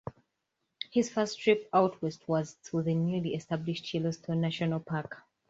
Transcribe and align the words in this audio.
His 0.89 1.11
first 1.11 1.39
trip 1.39 1.69
out 1.71 2.01
West 2.01 2.27
was 2.27 2.55
to 2.71 2.81
the 2.81 2.95
newly 2.95 3.35
established 3.35 3.93
Yellowstone 3.93 4.41
National 4.41 4.79
Park. 4.79 5.21